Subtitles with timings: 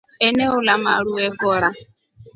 [0.27, 1.69] Eneola maru ekora.